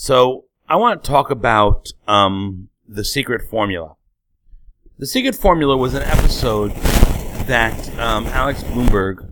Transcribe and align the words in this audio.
So 0.00 0.44
I 0.68 0.76
want 0.76 1.02
to 1.02 1.10
talk 1.10 1.28
about 1.28 1.88
um, 2.06 2.68
the 2.86 3.04
secret 3.04 3.50
formula. 3.50 3.96
The 4.96 5.08
secret 5.08 5.34
formula 5.34 5.76
was 5.76 5.94
an 5.94 6.04
episode 6.04 6.70
that 7.48 7.98
um, 7.98 8.24
Alex 8.28 8.62
Blumberg 8.62 9.26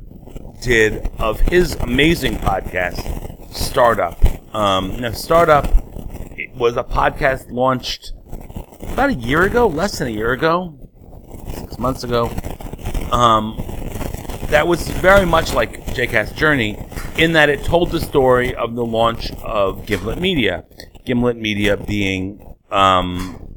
did 0.63 1.09
of 1.21 1.39
his 1.39 1.77
amazing 1.77 2.39
podcast, 2.39 3.55
Startup. 3.55 4.19
Um, 4.53 4.99
now, 4.99 5.13
Startup 5.13 5.73
was 6.57 6.77
a 6.77 6.83
podcast 6.83 7.49
launched 7.53 8.11
about 8.93 9.11
a 9.11 9.15
year 9.15 9.45
ago, 9.45 9.69
less 9.69 10.01
than 10.01 10.09
a 10.09 10.11
year 10.11 10.33
ago, 10.33 10.77
six 11.61 11.79
months 11.79 12.03
ago. 12.03 12.25
Um, 13.13 13.55
that 14.49 14.67
was 14.67 14.89
very 14.89 15.27
much 15.27 15.55
like 15.55 15.87
JCast 15.87 16.35
Journey 16.35 16.86
in 17.19 17.33
that 17.33 17.49
it 17.49 17.65
told 17.65 17.91
the 17.91 18.01
story 18.01 18.55
of 18.55 18.75
the 18.75 18.85
launch 18.85 19.31
of 19.43 19.87
Gimlet 19.87 20.21
Media. 20.21 20.65
Gimlet 21.05 21.37
Media 21.37 21.77
being 21.77 22.57
um, 22.71 23.57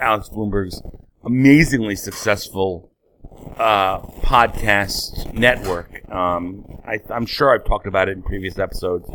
Alex 0.00 0.28
Blumberg's 0.28 0.80
amazingly 1.24 1.96
successful 1.96 2.92
uh, 3.58 4.00
podcast 4.00 5.32
network. 5.32 6.08
Um, 6.10 6.64
I, 6.86 7.00
am 7.10 7.26
sure 7.26 7.52
I've 7.52 7.64
talked 7.64 7.86
about 7.86 8.08
it 8.08 8.12
in 8.12 8.22
previous 8.22 8.58
episodes, 8.58 9.10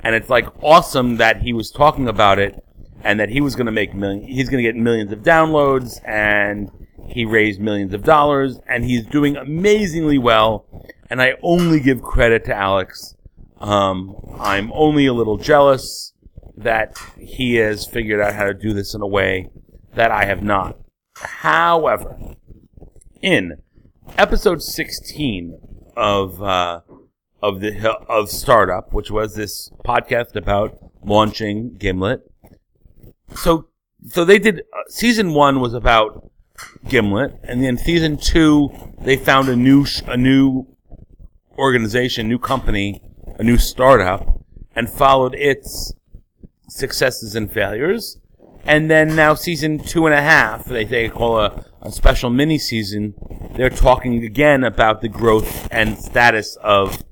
and 0.00 0.14
it's 0.14 0.28
like 0.28 0.46
awesome 0.62 1.16
that 1.16 1.42
he 1.42 1.52
was 1.52 1.70
talking 1.70 2.08
about 2.08 2.38
it 2.38 2.62
and 3.02 3.18
that 3.20 3.28
he 3.28 3.40
was 3.40 3.56
going 3.56 3.66
to 3.66 3.72
make 3.72 3.94
million. 3.94 4.22
He's 4.22 4.48
going 4.48 4.62
to 4.62 4.68
get 4.68 4.76
millions 4.76 5.12
of 5.12 5.20
downloads, 5.20 6.00
and 6.04 6.70
he 7.08 7.24
raised 7.24 7.60
millions 7.60 7.92
of 7.92 8.04
dollars, 8.04 8.60
and 8.68 8.84
he's 8.84 9.04
doing 9.06 9.36
amazingly 9.36 10.18
well. 10.18 10.66
And 11.08 11.22
I 11.22 11.34
only 11.42 11.80
give 11.80 12.02
credit 12.02 12.44
to 12.46 12.54
Alex. 12.54 13.15
Um, 13.58 14.14
I'm 14.38 14.70
only 14.72 15.06
a 15.06 15.12
little 15.12 15.38
jealous 15.38 16.12
that 16.56 16.96
he 17.18 17.56
has 17.56 17.86
figured 17.86 18.20
out 18.20 18.34
how 18.34 18.44
to 18.44 18.54
do 18.54 18.72
this 18.72 18.94
in 18.94 19.02
a 19.02 19.06
way 19.06 19.50
that 19.94 20.10
I 20.10 20.24
have 20.24 20.42
not. 20.42 20.78
However, 21.16 22.18
in 23.22 23.58
episode 24.18 24.62
16 24.62 25.58
of 25.96 26.42
uh, 26.42 26.80
of 27.42 27.60
the 27.60 27.90
of 28.08 28.30
startup, 28.30 28.92
which 28.92 29.10
was 29.10 29.34
this 29.34 29.70
podcast 29.84 30.36
about 30.36 30.78
launching 31.02 31.74
Gimlet. 31.74 32.20
So 33.34 33.68
so 34.06 34.24
they 34.24 34.38
did 34.38 34.60
uh, 34.60 34.82
season 34.88 35.32
one 35.32 35.60
was 35.60 35.74
about 35.74 36.30
Gimlet, 36.88 37.38
and 37.42 37.62
then 37.62 37.76
season 37.78 38.16
two 38.16 38.70
they 39.00 39.16
found 39.16 39.48
a 39.48 39.56
new 39.56 39.84
sh- 39.84 40.02
a 40.06 40.16
new 40.16 40.66
organization, 41.58 42.28
new 42.28 42.38
company, 42.38 43.02
a 43.38 43.42
new 43.42 43.58
startup, 43.58 44.40
and 44.74 44.88
followed 44.88 45.34
its 45.34 45.92
successes 46.68 47.34
and 47.34 47.50
failures. 47.50 48.18
And 48.64 48.90
then 48.90 49.14
now 49.14 49.34
season 49.34 49.78
two 49.78 50.06
and 50.06 50.14
a 50.14 50.20
half, 50.20 50.64
they, 50.64 50.84
they 50.84 51.08
call 51.08 51.38
a, 51.38 51.64
a 51.82 51.92
special 51.92 52.30
mini 52.30 52.58
season. 52.58 53.14
They're 53.54 53.70
talking 53.70 54.24
again 54.24 54.64
about 54.64 55.00
the 55.00 55.08
growth 55.08 55.68
and 55.70 55.98
status 55.98 56.56
of 56.56 57.02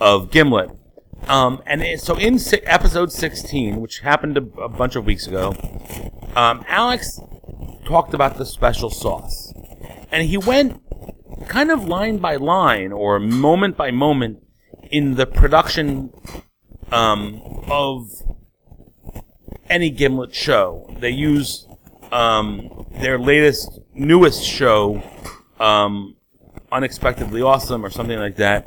of 0.00 0.30
Gimlet. 0.30 0.70
Um, 1.28 1.62
and 1.66 1.82
it, 1.82 2.00
so 2.00 2.16
in 2.16 2.38
si- 2.38 2.62
episode 2.64 3.12
16, 3.12 3.80
which 3.80 4.00
happened 4.00 4.38
a, 4.38 4.62
a 4.62 4.68
bunch 4.68 4.96
of 4.96 5.04
weeks 5.04 5.26
ago, 5.26 5.54
um, 6.34 6.64
Alex 6.66 7.20
talked 7.84 8.14
about 8.14 8.36
the 8.36 8.46
special 8.46 8.90
sauce. 8.90 9.52
And 10.10 10.26
he 10.26 10.38
went 10.38 10.82
kind 11.48 11.70
of 11.70 11.86
line 11.86 12.18
by 12.18 12.36
line 12.36 12.92
or 12.92 13.18
moment 13.20 13.76
by 13.76 13.90
moment 13.90 14.42
in 14.90 15.14
the 15.14 15.26
production 15.26 16.12
um, 16.92 17.40
of 17.68 18.10
any 19.68 19.90
Gimlet 19.90 20.34
show. 20.34 20.94
They 20.98 21.10
use 21.10 21.66
um, 22.12 22.86
their 23.00 23.18
latest, 23.18 23.78
newest 23.94 24.44
show, 24.44 25.02
um, 25.58 26.16
Unexpectedly 26.72 27.42
Awesome 27.42 27.84
or 27.84 27.90
something 27.90 28.18
like 28.18 28.36
that, 28.36 28.66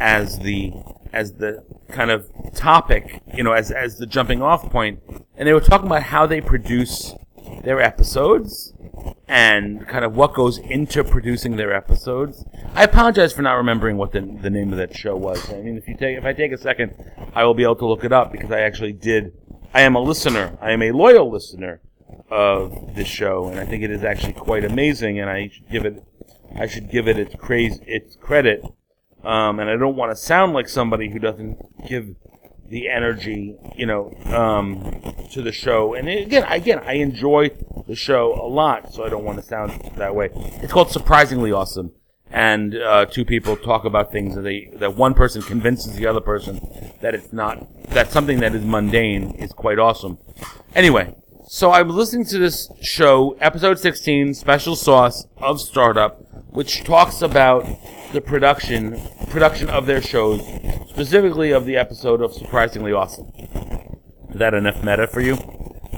as 0.00 0.38
the 0.40 0.72
as 1.12 1.34
the 1.34 1.64
kind 1.88 2.10
of 2.10 2.28
topic, 2.54 3.22
you 3.32 3.44
know, 3.44 3.52
as 3.52 3.70
as 3.70 3.98
the 3.98 4.06
jumping 4.06 4.42
off 4.42 4.68
point. 4.70 5.00
And 5.36 5.46
they 5.46 5.52
were 5.52 5.60
talking 5.60 5.86
about 5.86 6.02
how 6.04 6.26
they 6.26 6.40
produce 6.40 7.14
their 7.62 7.80
episodes 7.80 8.72
and 9.26 9.86
kind 9.88 10.04
of 10.04 10.16
what 10.16 10.34
goes 10.34 10.58
into 10.58 11.02
producing 11.02 11.56
their 11.56 11.72
episodes. 11.72 12.44
I 12.74 12.84
apologize 12.84 13.32
for 13.32 13.42
not 13.42 13.54
remembering 13.54 13.96
what 13.96 14.12
the, 14.12 14.20
the 14.20 14.50
name 14.50 14.72
of 14.72 14.78
that 14.78 14.96
show 14.96 15.16
was. 15.16 15.50
I 15.50 15.60
mean, 15.62 15.76
if 15.76 15.88
you 15.88 15.96
take 15.96 16.18
if 16.18 16.24
I 16.24 16.32
take 16.32 16.52
a 16.52 16.58
second, 16.58 16.94
I 17.34 17.44
will 17.44 17.54
be 17.54 17.62
able 17.62 17.76
to 17.76 17.86
look 17.86 18.04
it 18.04 18.12
up 18.12 18.32
because 18.32 18.50
I 18.50 18.60
actually 18.60 18.92
did. 18.92 19.32
I 19.72 19.82
am 19.82 19.94
a 19.94 20.00
listener. 20.00 20.56
I 20.60 20.72
am 20.72 20.82
a 20.82 20.92
loyal 20.92 21.30
listener 21.30 21.80
of 22.30 22.94
this 22.94 23.08
show, 23.08 23.46
and 23.46 23.58
I 23.58 23.64
think 23.64 23.82
it 23.82 23.90
is 23.90 24.04
actually 24.04 24.34
quite 24.34 24.64
amazing. 24.64 25.18
And 25.18 25.30
I 25.30 25.48
should 25.48 25.70
give 25.70 25.84
it, 25.84 26.04
I 26.58 26.66
should 26.66 26.90
give 26.90 27.08
it 27.08 27.18
its 27.18 27.34
craze, 27.34 27.80
its 27.86 28.16
credit. 28.16 28.62
Um, 29.24 29.58
and 29.58 29.70
I 29.70 29.76
don't 29.76 29.96
want 29.96 30.12
to 30.12 30.16
sound 30.16 30.52
like 30.52 30.68
somebody 30.68 31.10
who 31.10 31.18
doesn't 31.18 31.58
give 31.88 32.14
the 32.74 32.88
energy, 32.88 33.54
you 33.76 33.86
know, 33.86 34.12
um, 34.26 35.00
to 35.30 35.40
the 35.40 35.52
show. 35.52 35.94
And 35.94 36.08
again, 36.08 36.42
again, 36.50 36.80
I 36.80 36.94
enjoy 36.94 37.50
the 37.86 37.94
show 37.94 38.34
a 38.34 38.48
lot, 38.48 38.92
so 38.92 39.04
I 39.04 39.08
don't 39.08 39.22
want 39.22 39.38
to 39.38 39.44
sound 39.44 39.92
that 39.96 40.16
way. 40.16 40.30
It's 40.34 40.72
called 40.72 40.90
Surprisingly 40.90 41.52
Awesome, 41.52 41.92
and 42.32 42.74
uh, 42.74 43.06
two 43.06 43.24
people 43.24 43.56
talk 43.56 43.84
about 43.84 44.10
things 44.10 44.34
that 44.34 44.42
they 44.42 44.70
that 44.74 44.96
one 44.96 45.14
person 45.14 45.40
convinces 45.40 45.94
the 45.94 46.04
other 46.08 46.20
person 46.20 46.60
that 47.00 47.14
it's 47.14 47.32
not 47.32 47.64
that 47.90 48.10
something 48.10 48.40
that 48.40 48.56
is 48.56 48.64
mundane 48.64 49.30
is 49.36 49.52
quite 49.52 49.78
awesome. 49.78 50.18
Anyway, 50.74 51.14
so 51.46 51.70
I 51.70 51.82
was 51.82 51.94
listening 51.94 52.26
to 52.26 52.38
this 52.38 52.72
show, 52.82 53.36
episode 53.40 53.78
16, 53.78 54.34
Special 54.34 54.74
Sauce 54.74 55.28
of 55.36 55.60
Startup, 55.60 56.20
which 56.50 56.82
talks 56.82 57.22
about 57.22 57.66
the 58.12 58.20
production 58.20 59.00
production 59.28 59.70
of 59.70 59.86
their 59.86 60.02
shows, 60.02 60.40
specifically 60.94 61.50
of 61.50 61.66
the 61.66 61.76
episode 61.76 62.20
of 62.20 62.32
Surprisingly 62.32 62.92
Awesome. 62.92 63.26
Is 64.30 64.38
that 64.38 64.54
enough 64.54 64.84
meta 64.84 65.08
for 65.08 65.20
you? 65.20 65.36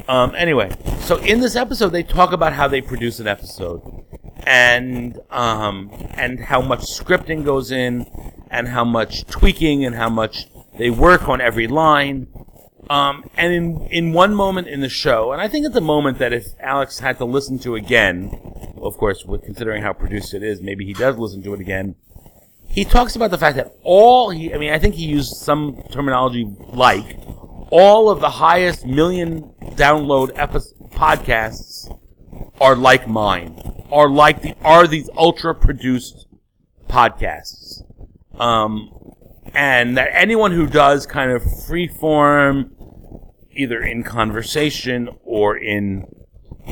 Um, 0.08 0.34
anyway, 0.34 0.70
so 1.00 1.18
in 1.18 1.40
this 1.40 1.54
episode, 1.54 1.90
they 1.90 2.02
talk 2.02 2.32
about 2.32 2.54
how 2.54 2.66
they 2.66 2.80
produce 2.80 3.20
an 3.20 3.26
episode, 3.26 3.82
and 4.46 5.20
um, 5.30 5.90
and 6.14 6.40
how 6.40 6.62
much 6.62 6.80
scripting 6.80 7.44
goes 7.44 7.70
in, 7.70 8.06
and 8.50 8.68
how 8.68 8.86
much 8.86 9.26
tweaking, 9.26 9.84
and 9.84 9.94
how 9.94 10.08
much 10.08 10.46
they 10.78 10.88
work 10.88 11.28
on 11.28 11.42
every 11.42 11.66
line. 11.66 12.28
Um, 12.88 13.28
and 13.36 13.52
in 13.52 13.86
in 13.88 14.12
one 14.14 14.34
moment 14.34 14.66
in 14.66 14.80
the 14.80 14.88
show, 14.88 15.30
and 15.30 15.42
I 15.42 15.48
think 15.48 15.66
it's 15.66 15.76
a 15.76 15.80
moment 15.82 16.18
that 16.20 16.32
if 16.32 16.46
Alex 16.58 17.00
had 17.00 17.18
to 17.18 17.26
listen 17.26 17.58
to 17.60 17.74
again, 17.74 18.30
of 18.78 18.96
course, 18.96 19.26
with 19.26 19.42
considering 19.42 19.82
how 19.82 19.92
produced 19.92 20.32
it 20.32 20.42
is, 20.42 20.62
maybe 20.62 20.86
he 20.86 20.94
does 20.94 21.18
listen 21.18 21.42
to 21.42 21.52
it 21.52 21.60
again. 21.60 21.96
He 22.76 22.84
talks 22.84 23.16
about 23.16 23.30
the 23.30 23.38
fact 23.38 23.56
that 23.56 23.72
all 23.82 24.28
he, 24.28 24.52
I 24.52 24.58
mean, 24.58 24.70
I 24.70 24.78
think 24.78 24.96
he 24.96 25.06
used 25.06 25.34
some 25.36 25.82
terminology 25.90 26.46
like 26.74 27.18
all 27.70 28.10
of 28.10 28.20
the 28.20 28.28
highest 28.28 28.84
million 28.84 29.50
download 29.76 30.30
epi- 30.36 30.58
podcasts 30.90 31.90
are 32.60 32.76
like 32.76 33.08
mine, 33.08 33.58
are 33.90 34.10
like 34.10 34.42
the 34.42 34.54
are 34.62 34.86
these 34.86 35.08
ultra 35.16 35.54
produced 35.54 36.26
podcasts, 36.86 37.82
um, 38.38 38.90
and 39.54 39.96
that 39.96 40.10
anyone 40.12 40.52
who 40.52 40.66
does 40.66 41.06
kind 41.06 41.30
of 41.30 41.42
free 41.64 41.88
form, 41.88 42.72
either 43.52 43.80
in 43.80 44.02
conversation 44.02 45.08
or 45.24 45.56
in 45.56 46.04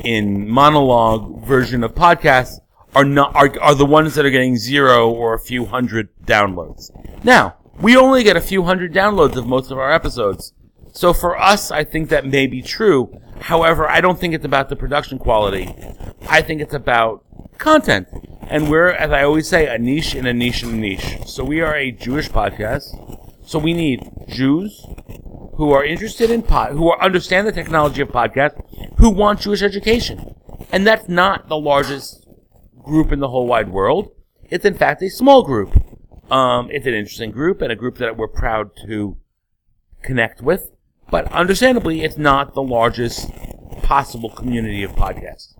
in 0.03 0.47
monologue 0.47 1.43
version 1.47 1.83
of 1.83 1.95
podcasts 1.95 2.59
are 2.95 3.05
not 3.05 3.35
are, 3.35 3.53
are 3.61 3.75
the 3.75 3.85
ones 3.85 4.15
that 4.15 4.25
are 4.25 4.29
getting 4.29 4.57
zero 4.57 5.09
or 5.09 5.33
a 5.33 5.39
few 5.39 5.65
hundred 5.65 6.09
downloads. 6.25 6.89
Now, 7.23 7.57
we 7.79 7.97
only 7.97 8.23
get 8.23 8.37
a 8.37 8.41
few 8.41 8.63
hundred 8.63 8.93
downloads 8.93 9.35
of 9.35 9.45
most 9.45 9.69
of 9.71 9.77
our 9.77 9.91
episodes. 9.91 10.53
So 10.93 11.13
for 11.13 11.37
us, 11.37 11.71
I 11.71 11.83
think 11.83 12.09
that 12.09 12.25
may 12.25 12.47
be 12.47 12.61
true. 12.61 13.19
However, 13.41 13.87
I 13.89 13.99
don't 13.99 14.17
think 14.17 14.33
it's 14.33 14.45
about 14.45 14.69
the 14.69 14.77
production 14.77 15.19
quality. 15.19 15.75
I 16.29 16.41
think 16.41 16.61
it's 16.61 16.73
about 16.73 17.25
content. 17.57 18.07
And 18.47 18.69
we're, 18.69 18.91
as 18.91 19.11
I 19.11 19.23
always 19.23 19.47
say, 19.47 19.67
a 19.67 19.77
niche 19.77 20.15
in 20.15 20.25
a 20.25 20.33
niche 20.33 20.63
in 20.63 20.69
a 20.69 20.73
niche. 20.73 21.17
So 21.25 21.43
we 21.43 21.59
are 21.59 21.75
a 21.75 21.91
Jewish 21.91 22.29
podcast. 22.29 22.85
So 23.45 23.59
we 23.59 23.73
need 23.73 24.09
Jews 24.29 24.85
who 25.55 25.71
are 25.71 25.83
interested 25.83 26.31
in 26.31 26.43
pod, 26.43 26.71
who 26.73 26.89
are, 26.89 27.01
understand 27.01 27.47
the 27.47 27.51
technology 27.51 28.01
of 28.01 28.09
podcast, 28.09 28.53
who 28.97 29.09
want 29.09 29.41
Jewish 29.41 29.61
education. 29.61 30.35
And 30.71 30.87
that's 30.87 31.09
not 31.09 31.49
the 31.49 31.57
largest 31.57 32.24
group 32.85 33.11
in 33.11 33.19
the 33.19 33.29
whole 33.29 33.47
wide 33.47 33.69
world. 33.69 34.11
It's 34.49 34.65
in 34.65 34.75
fact 34.75 35.01
a 35.01 35.09
small 35.09 35.43
group. 35.43 35.75
Um, 36.31 36.69
it's 36.71 36.85
an 36.85 36.93
interesting 36.93 37.31
group 37.31 37.61
and 37.61 37.71
a 37.71 37.75
group 37.75 37.97
that 37.97 38.17
we're 38.17 38.27
proud 38.27 38.71
to 38.87 39.17
connect 40.01 40.41
with. 40.41 40.71
But 41.09 41.31
understandably, 41.31 42.03
it's 42.03 42.17
not 42.17 42.55
the 42.55 42.63
largest 42.63 43.29
possible 43.83 44.29
community 44.29 44.83
of 44.83 44.91
podcasts. 44.93 45.53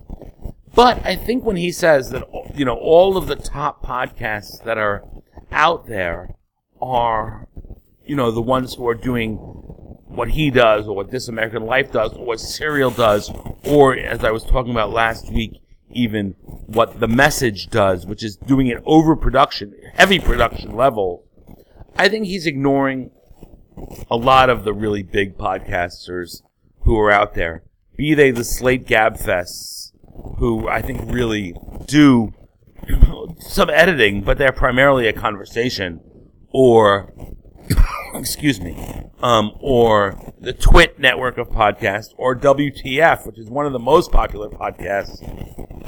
But 0.74 1.06
I 1.06 1.16
think 1.16 1.45
when 1.45 1.56
he 1.56 1.72
says 1.72 2.10
that, 2.10 2.24
you 2.56 2.66
know, 2.66 2.75
all 2.75 3.16
of 3.16 3.28
the 3.28 3.36
top 3.36 3.83
podcasts 3.83 4.63
that 4.63 4.78
are 4.78 5.04
out 5.51 5.88
there 5.88 6.36
are, 6.81 7.48
you 8.06 8.16
know, 8.16 8.31
the 8.31 8.42
ones 8.42 8.75
who 8.75 8.88
are 8.88 8.95
doing 8.95 9.36
what 9.36 10.30
he 10.31 10.50
does 10.50 10.88
or 10.88 10.95
what 10.95 11.12
This 11.12 11.28
American 11.28 11.66
Life 11.66 11.92
does 11.92 12.13
or 12.13 12.25
what 12.25 12.39
Serial 12.39 12.92
does 12.92 13.31
or, 13.63 13.95
as 13.95 14.24
I 14.24 14.31
was 14.31 14.44
talking 14.44 14.71
about 14.71 14.92
last 14.92 15.31
week, 15.31 15.62
even 15.92 16.36
what 16.67 17.00
the 17.00 17.07
message 17.07 17.67
does, 17.67 18.06
which 18.06 18.23
is 18.23 18.35
doing 18.35 18.67
it 18.67 18.81
over 18.85 19.15
production, 19.15 19.73
heavy 19.94 20.19
production 20.19 20.75
level. 20.75 21.25
I 21.95 22.09
think 22.09 22.25
he's 22.25 22.45
ignoring 22.45 23.12
a 24.09 24.17
lot 24.17 24.50
of 24.50 24.63
the 24.63 24.73
really 24.73 25.03
big 25.03 25.38
podcasters 25.38 26.41
who 26.81 26.97
are 27.00 27.12
out 27.12 27.33
there, 27.33 27.63
be 27.97 28.13
they 28.13 28.31
the 28.31 28.44
Slate 28.44 28.85
Gabfests, 28.85 29.91
who 30.38 30.67
I 30.67 30.81
think 30.81 31.01
really 31.12 31.56
do 31.85 32.33
some 33.39 33.69
editing, 33.69 34.21
but 34.21 34.38
they're 34.38 34.51
primarily 34.51 35.07
a 35.07 35.13
conversation, 35.13 36.01
or 36.51 37.13
excuse 38.17 38.59
me, 38.59 38.75
um, 39.21 39.51
or 39.59 40.33
the 40.39 40.53
Twit 40.53 41.00
network 41.00 41.38
of 41.38 41.50
podcasts, 41.50 42.13
or 42.17 42.35
WTF, 42.35 43.25
which 43.25 43.38
is 43.38 43.50
one 43.50 43.65
of 43.65 43.73
the 43.73 43.79
most 43.79 44.12
popular 44.12 44.50
podcasts. 44.50 45.21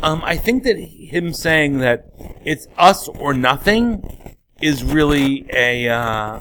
Um, 0.03 0.21
I 0.23 0.37
think 0.37 0.63
that 0.63 0.77
him 0.77 1.33
saying 1.33 1.79
that 1.79 2.05
it's 2.45 2.67
us 2.77 3.07
or 3.07 3.33
nothing 3.33 4.35
is 4.61 4.83
really 4.83 5.47
a 5.51 5.89
uh, 5.89 6.39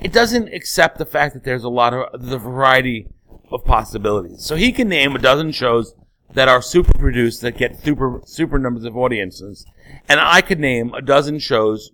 it 0.00 0.12
doesn't 0.12 0.52
accept 0.52 0.98
the 0.98 1.06
fact 1.06 1.34
that 1.34 1.44
there's 1.44 1.64
a 1.64 1.68
lot 1.68 1.94
of 1.94 2.28
the 2.28 2.38
variety 2.38 3.06
of 3.50 3.64
possibilities. 3.64 4.44
So 4.44 4.56
he 4.56 4.72
can 4.72 4.88
name 4.88 5.14
a 5.16 5.18
dozen 5.18 5.52
shows 5.52 5.94
that 6.34 6.48
are 6.48 6.60
super 6.60 6.96
produced 6.98 7.40
that 7.42 7.56
get 7.56 7.82
super 7.82 8.20
super 8.24 8.58
numbers 8.58 8.84
of 8.84 8.96
audiences, 8.96 9.64
and 10.08 10.20
I 10.20 10.40
could 10.40 10.60
name 10.60 10.92
a 10.94 11.02
dozen 11.02 11.38
shows 11.38 11.90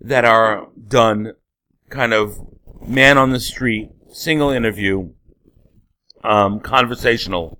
that 0.00 0.24
are 0.24 0.68
done 0.88 1.32
kind 1.88 2.12
of 2.12 2.38
man 2.86 3.18
on 3.18 3.30
the 3.30 3.40
street, 3.40 3.90
single 4.12 4.50
interview, 4.50 5.10
um, 6.22 6.60
conversational, 6.60 7.58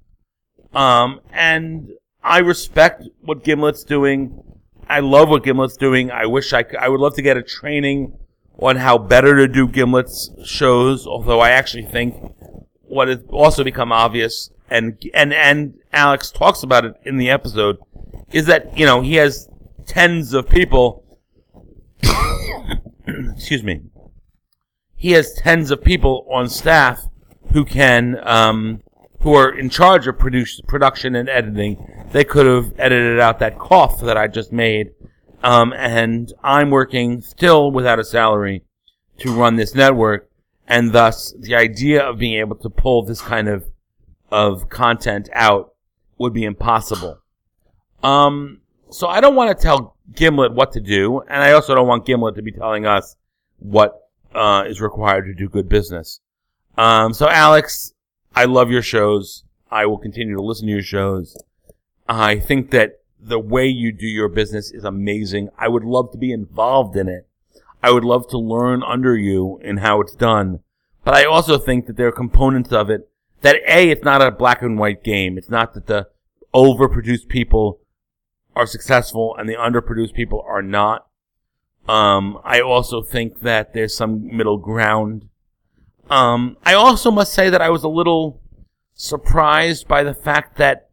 um, 0.74 1.20
and 1.32 1.88
I 2.22 2.38
respect 2.38 3.04
what 3.22 3.44
Gimlet's 3.44 3.84
doing. 3.84 4.42
I 4.88 5.00
love 5.00 5.28
what 5.28 5.42
Gimlet's 5.42 5.76
doing. 5.76 6.10
I 6.10 6.26
wish 6.26 6.52
I 6.52 6.64
could, 6.64 6.78
I 6.78 6.88
would 6.88 7.00
love 7.00 7.14
to 7.14 7.22
get 7.22 7.36
a 7.36 7.42
training 7.42 8.18
on 8.58 8.76
how 8.76 8.98
better 8.98 9.36
to 9.36 9.48
do 9.48 9.68
Gimlet's 9.68 10.30
shows, 10.44 11.06
although 11.06 11.40
I 11.40 11.50
actually 11.50 11.84
think 11.84 12.16
what 12.82 13.08
has 13.08 13.20
also 13.30 13.64
become 13.64 13.92
obvious, 13.92 14.50
and 14.70 14.98
and 15.14 15.32
and 15.32 15.74
Alex 15.92 16.30
talks 16.30 16.62
about 16.62 16.84
it 16.84 16.94
in 17.04 17.16
the 17.16 17.30
episode, 17.30 17.78
is 18.32 18.46
that 18.46 18.76
you 18.76 18.86
know 18.86 19.00
he 19.00 19.14
has 19.14 19.48
tens 19.86 20.34
of 20.34 20.48
people. 20.48 21.04
Excuse 23.36 23.62
me. 23.62 23.82
He 24.96 25.12
has 25.12 25.34
tens 25.34 25.70
of 25.70 25.84
people 25.84 26.26
on 26.30 26.48
staff 26.48 27.06
who 27.52 27.64
can 27.64 28.18
um, 28.26 28.82
who 29.20 29.34
are 29.34 29.56
in 29.56 29.70
charge 29.70 30.06
of 30.06 30.18
produce, 30.18 30.60
production 30.66 31.14
and 31.14 31.28
editing. 31.28 32.06
They 32.12 32.24
could 32.24 32.46
have 32.46 32.72
edited 32.78 33.20
out 33.20 33.38
that 33.40 33.58
cough 33.58 34.00
that 34.00 34.16
I 34.16 34.26
just 34.26 34.52
made 34.52 34.92
um, 35.42 35.72
and 35.74 36.32
I'm 36.42 36.70
working 36.70 37.22
still 37.22 37.70
without 37.70 37.98
a 37.98 38.04
salary 38.04 38.64
to 39.18 39.32
run 39.32 39.56
this 39.56 39.74
network, 39.74 40.28
and 40.66 40.92
thus 40.92 41.32
the 41.38 41.54
idea 41.54 42.02
of 42.02 42.18
being 42.18 42.38
able 42.40 42.56
to 42.56 42.68
pull 42.68 43.04
this 43.04 43.20
kind 43.20 43.48
of 43.48 43.64
of 44.30 44.68
content 44.68 45.28
out 45.32 45.74
would 46.18 46.32
be 46.32 46.44
impossible. 46.44 47.20
Um, 48.02 48.60
so 48.90 49.06
I 49.06 49.20
don't 49.20 49.36
want 49.36 49.56
to 49.56 49.62
tell 49.62 49.96
Gimlet 50.12 50.52
what 50.52 50.72
to 50.72 50.80
do, 50.80 51.20
and 51.20 51.42
I 51.42 51.52
also 51.52 51.74
don't 51.74 51.86
want 51.86 52.06
Gimlet 52.06 52.34
to 52.34 52.42
be 52.42 52.52
telling 52.52 52.86
us 52.86 53.16
what 53.58 54.08
uh, 54.34 54.64
is 54.66 54.80
required 54.80 55.24
to 55.26 55.34
do 55.34 55.48
good 55.48 55.68
business. 55.68 56.20
Um, 56.76 57.12
so 57.12 57.28
Alex, 57.28 57.94
I 58.34 58.44
love 58.44 58.70
your 58.70 58.82
shows. 58.82 59.44
I 59.70 59.86
will 59.86 59.98
continue 59.98 60.36
to 60.36 60.42
listen 60.42 60.66
to 60.66 60.72
your 60.72 60.82
shows. 60.82 61.36
I 62.08 62.38
think 62.38 62.70
that 62.70 63.00
the 63.18 63.38
way 63.38 63.66
you 63.66 63.92
do 63.92 64.06
your 64.06 64.28
business 64.28 64.70
is 64.70 64.84
amazing. 64.84 65.48
I 65.58 65.68
would 65.68 65.84
love 65.84 66.12
to 66.12 66.18
be 66.18 66.32
involved 66.32 66.96
in 66.96 67.08
it. 67.08 67.26
I 67.82 67.90
would 67.90 68.04
love 68.04 68.28
to 68.28 68.38
learn 68.38 68.82
under 68.82 69.16
you 69.16 69.58
in 69.62 69.78
how 69.78 70.00
it's 70.00 70.14
done. 70.14 70.60
But 71.04 71.14
I 71.14 71.24
also 71.24 71.58
think 71.58 71.86
that 71.86 71.96
there 71.96 72.08
are 72.08 72.12
components 72.12 72.72
of 72.72 72.90
it 72.90 73.08
that 73.42 73.56
A, 73.66 73.90
it's 73.90 74.04
not 74.04 74.22
a 74.22 74.30
black 74.30 74.62
and 74.62 74.78
white 74.78 75.04
game. 75.04 75.38
It's 75.38 75.50
not 75.50 75.74
that 75.74 75.86
the 75.86 76.08
overproduced 76.54 77.28
people 77.28 77.80
are 78.54 78.66
successful 78.66 79.36
and 79.38 79.48
the 79.48 79.54
underproduced 79.54 80.14
people 80.14 80.44
are 80.46 80.62
not. 80.62 81.05
Um, 81.88 82.40
I 82.44 82.60
also 82.60 83.02
think 83.02 83.40
that 83.40 83.72
there's 83.72 83.96
some 83.96 84.26
middle 84.36 84.58
ground. 84.58 85.28
Um, 86.10 86.56
I 86.64 86.74
also 86.74 87.10
must 87.10 87.32
say 87.32 87.50
that 87.50 87.62
I 87.62 87.70
was 87.70 87.84
a 87.84 87.88
little 87.88 88.40
surprised 88.94 89.86
by 89.86 90.02
the 90.02 90.14
fact 90.14 90.56
that 90.58 90.88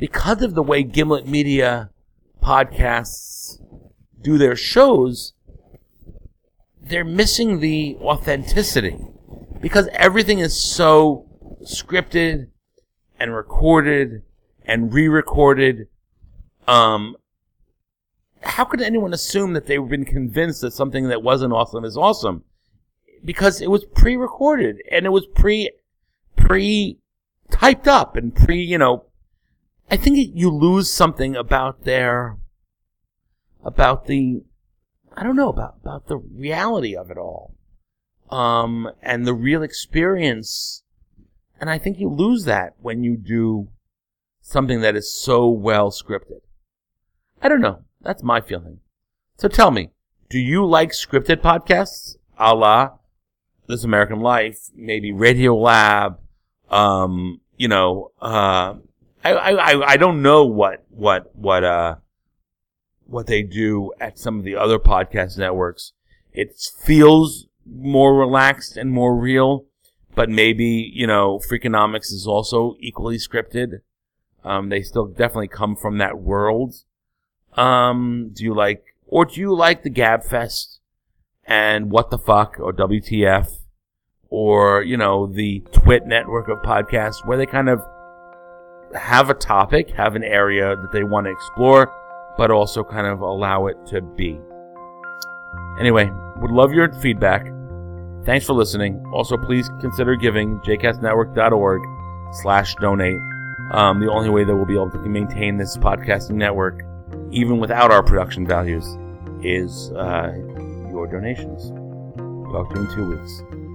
because 0.00 0.42
of 0.42 0.54
the 0.54 0.62
way 0.62 0.82
Gimlet 0.82 1.26
Media 1.26 1.90
podcasts 2.42 3.60
do 4.20 4.38
their 4.38 4.56
shows, 4.56 5.34
they're 6.80 7.04
missing 7.04 7.60
the 7.60 7.96
authenticity 8.00 8.96
because 9.60 9.88
everything 9.92 10.38
is 10.38 10.60
so 10.62 11.26
scripted 11.64 12.48
and 13.18 13.34
recorded 13.34 14.22
and 14.64 14.92
re-recorded. 14.92 15.88
Um, 16.68 17.16
how 18.42 18.64
could 18.64 18.80
anyone 18.80 19.12
assume 19.12 19.52
that 19.54 19.66
they've 19.66 19.88
been 19.88 20.04
convinced 20.04 20.60
that 20.60 20.72
something 20.72 21.08
that 21.08 21.22
wasn't 21.22 21.52
awesome 21.52 21.84
is 21.84 21.96
awesome? 21.96 22.44
Because 23.24 23.60
it 23.60 23.70
was 23.70 23.84
pre-recorded 23.84 24.76
and 24.90 25.06
it 25.06 25.10
was 25.10 25.26
pre, 25.26 25.70
pre 26.36 26.98
typed 27.50 27.88
up 27.88 28.16
and 28.16 28.34
pre, 28.34 28.62
you 28.62 28.78
know, 28.78 29.06
I 29.90 29.96
think 29.96 30.18
you 30.34 30.50
lose 30.50 30.92
something 30.92 31.36
about 31.36 31.84
their, 31.84 32.36
about 33.64 34.06
the, 34.06 34.42
I 35.16 35.22
don't 35.22 35.36
know, 35.36 35.48
about, 35.48 35.76
about 35.80 36.08
the 36.08 36.16
reality 36.18 36.96
of 36.96 37.10
it 37.10 37.18
all. 37.18 37.54
Um, 38.30 38.90
and 39.02 39.24
the 39.24 39.34
real 39.34 39.62
experience. 39.62 40.82
And 41.60 41.70
I 41.70 41.78
think 41.78 41.98
you 41.98 42.08
lose 42.08 42.44
that 42.44 42.74
when 42.80 43.04
you 43.04 43.16
do 43.16 43.68
something 44.40 44.80
that 44.80 44.96
is 44.96 45.12
so 45.12 45.48
well 45.48 45.90
scripted. 45.90 46.40
I 47.40 47.48
don't 47.48 47.60
know. 47.60 47.85
That's 48.06 48.22
my 48.22 48.40
feeling. 48.40 48.78
So 49.36 49.48
tell 49.48 49.72
me, 49.72 49.90
do 50.30 50.38
you 50.38 50.64
like 50.64 50.90
scripted 50.90 51.38
podcasts? 51.38 52.16
A 52.38 52.54
la 52.54 52.98
This 53.66 53.82
American 53.82 54.20
Life, 54.20 54.70
maybe 54.76 55.10
Radio 55.10 55.56
Lab, 55.56 56.20
um, 56.70 57.40
you 57.56 57.66
know, 57.66 58.12
uh, 58.22 58.74
I, 59.24 59.32
I, 59.32 59.90
I 59.92 59.96
don't 59.96 60.22
know 60.22 60.44
what, 60.44 60.84
what, 60.88 61.34
what, 61.34 61.64
uh, 61.64 61.96
what 63.06 63.26
they 63.26 63.42
do 63.42 63.92
at 63.98 64.20
some 64.20 64.38
of 64.38 64.44
the 64.44 64.54
other 64.54 64.78
podcast 64.78 65.36
networks. 65.36 65.92
It 66.32 66.54
feels 66.78 67.48
more 67.68 68.16
relaxed 68.16 68.76
and 68.76 68.92
more 68.92 69.16
real, 69.16 69.64
but 70.14 70.30
maybe, 70.30 70.92
you 70.94 71.08
know, 71.08 71.40
Freakonomics 71.40 72.12
is 72.12 72.24
also 72.24 72.76
equally 72.78 73.16
scripted. 73.16 73.80
Um, 74.44 74.68
they 74.68 74.82
still 74.82 75.06
definitely 75.06 75.48
come 75.48 75.74
from 75.74 75.98
that 75.98 76.20
world. 76.20 76.84
Um, 77.56 78.30
do 78.32 78.44
you 78.44 78.54
like, 78.54 78.84
or 79.06 79.24
do 79.24 79.40
you 79.40 79.54
like 79.54 79.82
the 79.82 79.90
Gabfest 79.90 80.78
and 81.44 81.90
What 81.90 82.10
the 82.10 82.18
Fuck 82.18 82.56
or 82.58 82.72
WTF 82.72 83.50
or, 84.28 84.82
you 84.82 84.96
know, 84.96 85.26
the 85.26 85.60
Twit 85.72 86.06
network 86.06 86.48
of 86.48 86.58
podcasts 86.58 87.24
where 87.26 87.38
they 87.38 87.46
kind 87.46 87.68
of 87.68 87.80
have 88.94 89.30
a 89.30 89.34
topic, 89.34 89.90
have 89.90 90.16
an 90.16 90.24
area 90.24 90.76
that 90.76 90.92
they 90.92 91.04
want 91.04 91.26
to 91.26 91.30
explore, 91.30 91.92
but 92.36 92.50
also 92.50 92.84
kind 92.84 93.06
of 93.06 93.20
allow 93.20 93.66
it 93.66 93.76
to 93.86 94.00
be. 94.00 94.38
Anyway, 95.78 96.10
would 96.38 96.50
love 96.50 96.72
your 96.72 96.92
feedback. 97.00 97.46
Thanks 98.24 98.44
for 98.44 98.54
listening. 98.54 99.04
Also, 99.12 99.36
please 99.36 99.70
consider 99.80 100.16
giving 100.16 100.58
jcastnetwork.org 100.60 101.82
slash 102.42 102.74
donate. 102.80 103.20
Um, 103.72 104.00
the 104.00 104.10
only 104.10 104.30
way 104.30 104.44
that 104.44 104.54
we'll 104.54 104.66
be 104.66 104.74
able 104.74 104.90
to 104.90 104.98
maintain 104.98 105.56
this 105.56 105.76
podcasting 105.76 106.34
network, 106.34 106.82
even 107.32 107.58
without 107.58 107.90
our 107.90 108.02
production 108.02 108.46
values, 108.46 108.84
is 109.42 109.90
uh, 109.92 110.32
your 110.90 111.06
donations. 111.06 111.70
Talk 112.52 112.72
to 112.72 112.80
you 112.80 112.88
in 112.88 112.94
two 112.94 113.10
weeks. 113.10 113.65